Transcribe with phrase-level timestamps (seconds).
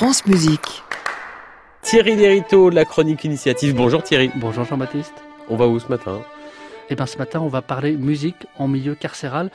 [0.00, 0.82] France Musique.
[1.82, 3.74] Thierry Lériteau de la chronique initiative.
[3.74, 4.30] Bonjour Thierry.
[4.36, 5.12] Bonjour Jean-Baptiste.
[5.50, 6.22] On va où ce matin?
[6.88, 9.50] Eh bien ce matin, on va parler musique en milieu carcéral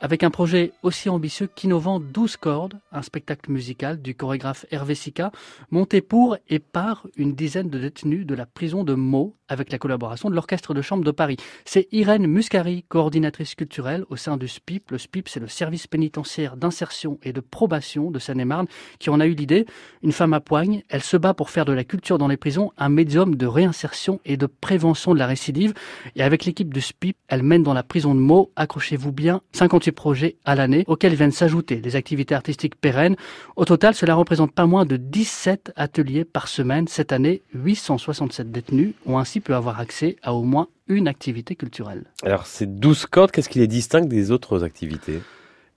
[0.00, 5.32] avec un projet aussi ambitieux qu'innovant 12 cordes, un spectacle musical du chorégraphe Hervé Sica,
[5.70, 9.78] monté pour et par une dizaine de détenus de la prison de Meaux, avec la
[9.78, 11.36] collaboration de l'Orchestre de Chambre de Paris.
[11.64, 14.90] C'est Irène Muscari, coordinatrice culturelle au sein du SPIP.
[14.90, 18.66] Le SPIP, c'est le service pénitentiaire d'insertion et de probation de Seine-et-Marne,
[18.98, 19.66] qui en a eu l'idée.
[20.02, 22.72] Une femme à poigne, elle se bat pour faire de la culture dans les prisons
[22.76, 25.74] un médium de réinsertion et de prévention de la récidive.
[26.14, 29.40] Et avec l'équipe du SPIP, elle mène dans la prison de Meaux, accrochez-vous bien,
[29.88, 33.16] 58 projets à l'année, auxquels viennent s'ajouter des activités artistiques pérennes.
[33.56, 36.88] Au total, cela représente pas moins de 17 ateliers par semaine.
[36.88, 42.04] Cette année, 867 détenus ont ainsi peut avoir accès à au moins une activité culturelle.
[42.22, 45.20] Alors ces 12 cordes, qu'est-ce qui les distingue des autres activités?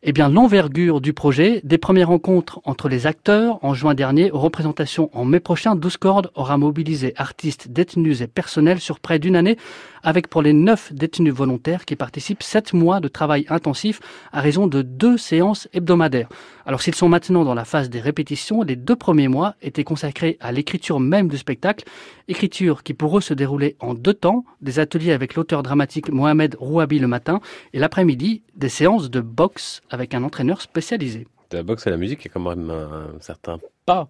[0.03, 4.39] Eh bien, l'envergure du projet, des premières rencontres entre les acteurs en juin dernier aux
[4.39, 9.35] représentations en mai prochain, 12 cordes aura mobilisé artistes, détenus et personnels sur près d'une
[9.35, 9.57] année,
[10.01, 13.99] avec pour les neuf détenus volontaires qui participent sept mois de travail intensif
[14.31, 16.29] à raison de deux séances hebdomadaires.
[16.65, 20.37] Alors s'ils sont maintenant dans la phase des répétitions, les deux premiers mois étaient consacrés
[20.39, 21.85] à l'écriture même du spectacle,
[22.27, 26.55] écriture qui pour eux se déroulait en deux temps, des ateliers avec l'auteur dramatique Mohamed
[26.59, 27.41] Rouabi le matin
[27.73, 31.27] et l'après-midi, des séances de boxe avec un entraîneur spécialisé.
[31.51, 34.07] La boxe à la musique, il y a quand même un certain pas.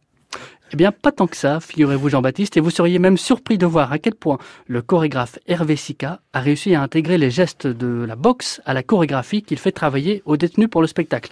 [0.73, 3.91] Eh bien, pas tant que ça, figurez-vous Jean-Baptiste, et vous seriez même surpris de voir
[3.91, 8.16] à quel point le chorégraphe Hervé Sica a réussi à intégrer les gestes de la
[8.16, 11.30] boxe à la chorégraphie qu'il fait travailler aux détenus pour le spectacle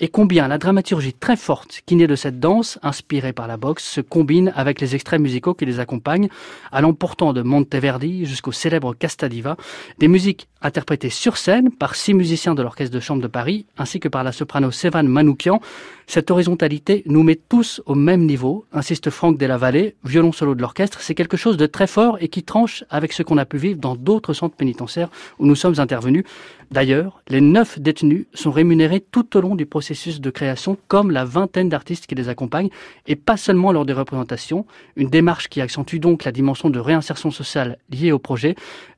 [0.00, 3.84] et combien la dramaturgie très forte qui naît de cette danse, inspirée par la boxe,
[3.84, 6.28] se combine avec les extraits musicaux qui les accompagnent,
[6.70, 9.56] allant pourtant de Monteverdi jusqu'au célèbre Castadiva,
[9.98, 14.00] des musiques interprétées sur scène par six musiciens de l'Orchestre de Chambre de Paris, ainsi
[14.00, 15.60] que par la soprano Sévan Manoukian.
[16.06, 21.00] Cette horizontalité nous met tous au même niveau, insiste Franck Delavallée, violon solo de l'orchestre,
[21.00, 23.78] c'est quelque chose de très fort et qui tranche avec ce qu'on a pu vivre
[23.78, 26.24] dans d'autres centres pénitentiaires où nous sommes intervenus.
[26.70, 31.24] D'ailleurs, les neuf détenus sont rémunérés tout au long du processus de création, comme la
[31.24, 32.68] vingtaine d'artistes qui les accompagnent,
[33.06, 37.30] et pas seulement lors des représentations, une démarche qui accentue donc la dimension de réinsertion
[37.30, 38.54] sociale liée au projet.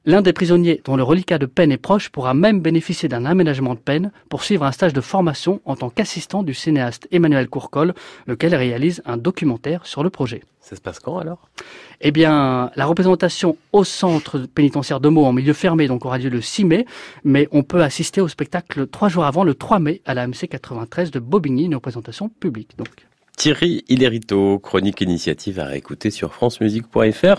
[0.06, 3.74] L'un des prisonniers dont le reliquat de peine est proche pourra même bénéficier d'un aménagement
[3.74, 7.92] de peine pour suivre un stage de formation en tant qu'assistant du cinéaste Emmanuel Courcol,
[8.26, 10.42] lequel réalise un documentaire sur le projet.
[10.62, 11.50] Ça se passe quand alors?
[12.00, 16.30] Eh bien, la représentation au centre pénitentiaire de Meaux en milieu fermé donc aura lieu
[16.30, 16.86] le 6 mai,
[17.22, 20.48] mais on peut assister au spectacle trois jours avant, le 3 mai, à la MC
[20.48, 22.70] 93 de Bobigny, une représentation publique.
[22.78, 22.88] Donc.
[23.36, 27.38] Thierry Hilerito, chronique initiative à réécouter sur francemusique.fr.